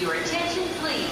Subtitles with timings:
[0.00, 1.08] Your attention, please.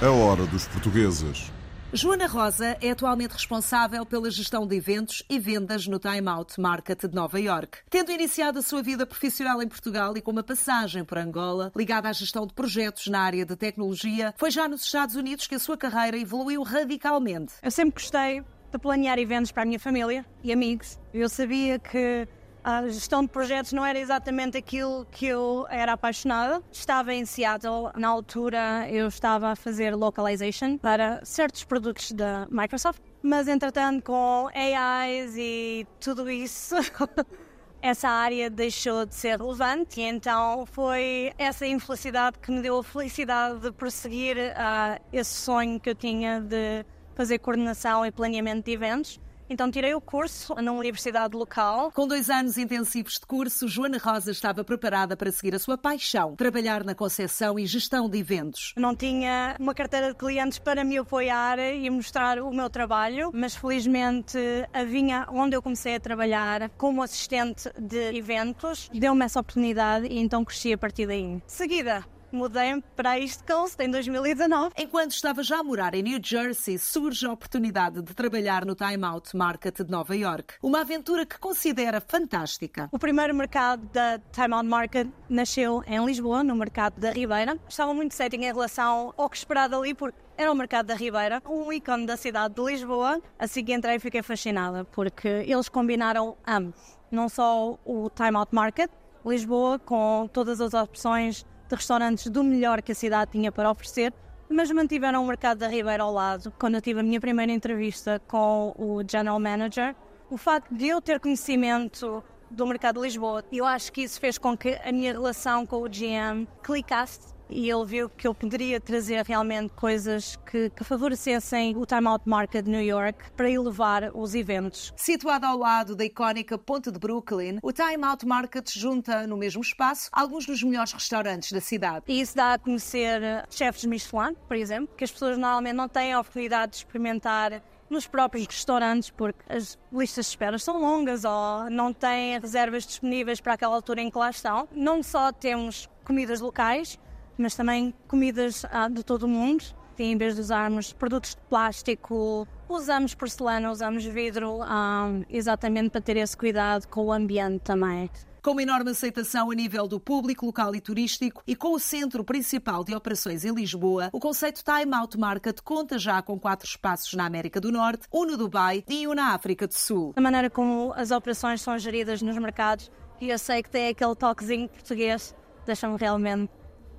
[0.00, 1.50] A hora dos portugueses.
[1.92, 7.06] Joana Rosa é atualmente responsável pela gestão de eventos e vendas no Time Out Market
[7.06, 7.78] de Nova York.
[7.90, 12.08] Tendo iniciado a sua vida profissional em Portugal e com uma passagem por Angola, ligada
[12.08, 15.58] à gestão de projetos na área de tecnologia, foi já nos Estados Unidos que a
[15.58, 17.54] sua carreira evoluiu radicalmente.
[17.62, 20.98] Eu sempre gostei de planear eventos para a minha família e amigos.
[21.12, 22.28] Eu sabia que
[22.62, 26.62] a gestão de projetos não era exatamente aquilo que eu era apaixonada.
[26.70, 33.00] Estava em Seattle, na altura eu estava a fazer localization para certos produtos da Microsoft,
[33.22, 36.76] mas entretanto com AIs e tudo isso.
[37.80, 42.84] essa área deixou de ser relevante e então foi essa infelicidade que me deu a
[42.84, 46.84] felicidade de prosseguir uh, esse sonho que eu tinha de
[47.18, 49.20] fazer coordenação e planeamento de eventos.
[49.50, 51.90] Então tirei o curso na universidade local.
[51.90, 56.36] Com dois anos intensivos de curso, Joana Rosa estava preparada para seguir a sua paixão,
[56.36, 58.72] trabalhar na concepção e gestão de eventos.
[58.76, 63.56] Não tinha uma carteira de clientes para me apoiar e mostrar o meu trabalho, mas
[63.56, 64.38] felizmente
[64.72, 70.18] a vinha onde eu comecei a trabalhar como assistente de eventos deu-me essa oportunidade e
[70.18, 71.42] então cresci a partir daí.
[71.46, 74.74] Seguida, mudei para East Coast em 2019.
[74.76, 79.04] Enquanto estava já a morar em New Jersey, surge a oportunidade de trabalhar no Time
[79.04, 80.54] Out Market de Nova York.
[80.62, 82.88] Uma aventura que considera fantástica.
[82.92, 87.58] O primeiro mercado da Time Out Market nasceu em Lisboa, no mercado da Ribeira.
[87.68, 91.42] Estava muito cética em relação ao que esperava ali, porque era o Mercado da Ribeira,
[91.44, 93.20] um ícone da cidade de Lisboa.
[93.38, 96.96] Assim que entrei fiquei fascinada, porque eles combinaram ambos.
[97.10, 98.90] Não só o Time Out Market,
[99.26, 104.12] Lisboa, com todas as opções de restaurantes do melhor que a cidade tinha para oferecer,
[104.48, 106.52] mas mantiveram o mercado da Ribeira ao lado.
[106.58, 109.94] Quando eu tive a minha primeira entrevista com o General Manager,
[110.30, 114.38] o facto de eu ter conhecimento do mercado de Lisboa, eu acho que isso fez
[114.38, 118.80] com que a minha relação com o GM clicasse e ele viu que eu poderia
[118.80, 124.10] trazer realmente coisas que, que, favorecessem o Time Out Market de New York para elevar
[124.14, 124.92] os eventos.
[124.96, 129.62] Situado ao lado da icónica Ponte de Brooklyn, o Time Out Market junta no mesmo
[129.62, 132.04] espaço alguns dos melhores restaurantes da cidade.
[132.08, 135.88] E isso dá a conhecer chefes de Michelin, por exemplo, que as pessoas normalmente não
[135.88, 141.24] têm a oportunidade de experimentar nos próprios restaurantes, porque as listas de espera são longas
[141.24, 144.68] ou não têm reservas disponíveis para aquela altura em que lá estão.
[144.72, 146.98] Não só temos comidas locais,
[147.38, 149.64] mas também comidas ah, de todo o mundo.
[149.98, 156.00] E em vez de usarmos produtos de plástico, usamos porcelana, usamos vidro, ah, exatamente para
[156.00, 158.08] ter esse cuidado com o ambiente também.
[158.40, 162.22] Com uma enorme aceitação a nível do público local e turístico e com o centro
[162.22, 167.12] principal de operações em Lisboa, o conceito Time Out Market conta já com quatro espaços
[167.14, 170.14] na América do Norte, um no Dubai e um na África do Sul.
[170.16, 174.14] A maneira como as operações são geridas nos mercados, e eu sei que tem aquele
[174.14, 175.34] toquezinho português,
[175.66, 176.50] deixa-me realmente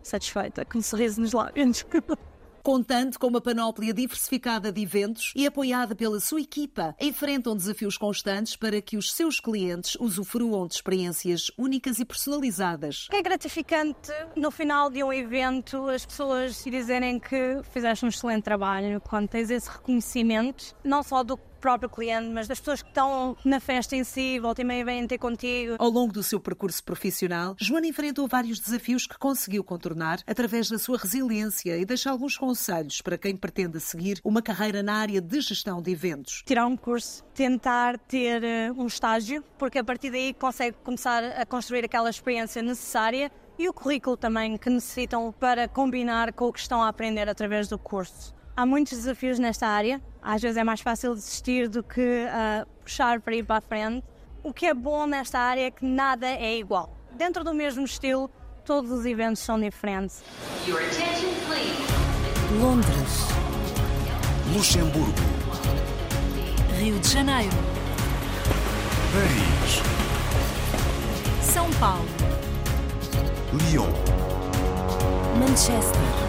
[0.04, 1.86] satisfeita, com um sorriso nos lábios.
[2.62, 8.56] Contando com uma panóplia diversificada de eventos e apoiada pela sua equipa, enfrentam desafios constantes
[8.56, 13.08] para que os seus clientes usufruam de experiências únicas e personalizadas.
[13.12, 18.44] É gratificante no final de um evento as pessoas se dizerem que fizeste um excelente
[18.44, 23.36] trabalho, quando tens esse reconhecimento, não só do próprio cliente, mas das pessoas que estão
[23.44, 25.76] na festa em si, volta e meia vêm ter contigo.
[25.78, 30.78] Ao longo do seu percurso profissional, Joana enfrentou vários desafios que conseguiu contornar através da
[30.78, 35.42] sua resiliência e deixa alguns conselhos para quem pretende seguir uma carreira na área de
[35.42, 36.44] gestão de eventos.
[36.46, 41.46] Tirar um curso, tentar ter eh, um estágio, porque a partir daí consegue começar a
[41.46, 46.60] construir aquela experiência necessária e o currículo também que necessitam para combinar com o que
[46.60, 48.39] estão a aprender através do curso.
[48.60, 50.02] Há muitos desafios nesta área.
[50.22, 54.06] Às vezes é mais fácil desistir do que uh, puxar para ir para a frente.
[54.44, 56.94] O que é bom nesta área é que nada é igual.
[57.14, 58.30] Dentro do mesmo estilo,
[58.66, 60.22] todos os eventos são diferentes.
[62.60, 63.30] Londres.
[64.54, 65.14] Luxemburgo.
[66.78, 67.56] Rio de Janeiro.
[69.14, 69.82] Paris.
[71.42, 72.04] São Paulo.
[73.54, 73.88] Lyon.
[75.40, 76.29] Manchester.